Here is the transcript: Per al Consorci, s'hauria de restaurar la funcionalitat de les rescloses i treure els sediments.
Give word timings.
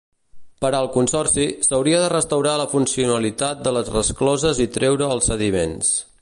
Per 0.63 0.69
al 0.77 0.87
Consorci, 0.93 1.43
s'hauria 1.67 1.99
de 2.03 2.07
restaurar 2.13 2.55
la 2.61 2.67
funcionalitat 2.71 3.63
de 3.69 3.75
les 3.79 3.93
rescloses 3.99 4.63
i 4.67 4.69
treure 4.79 5.11
els 5.19 5.31
sediments. 5.33 5.95